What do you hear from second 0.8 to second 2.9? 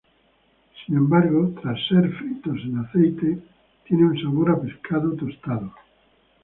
Sin embargo, luego de ser fritos en